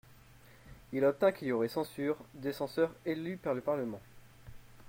Il 0.93 1.05
obtint 1.05 1.31
qu'il 1.31 1.49
y 1.49 1.51
aurait 1.51 1.67
censure, 1.67 2.17
des 2.33 2.53
censeurs 2.53 2.91
élus 3.05 3.37
par 3.37 3.53
le 3.53 3.61
Parlement. 3.61 4.01